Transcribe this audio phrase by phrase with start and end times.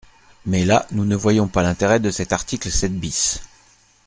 [0.47, 3.39] Mais là, nous ne voyons pas l’intérêt de cet article sept bis.